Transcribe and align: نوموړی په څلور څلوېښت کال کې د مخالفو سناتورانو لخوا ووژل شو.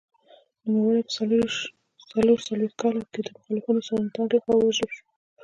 نوموړی 0.69 1.01
په 1.07 1.11
څلور 2.11 2.37
څلوېښت 2.47 2.75
کال 2.81 2.97
کې 3.11 3.21
د 3.23 3.27
مخالفو 3.53 3.87
سناتورانو 3.87 4.33
لخوا 4.35 4.53
ووژل 4.57 4.89
شو. 4.95 5.03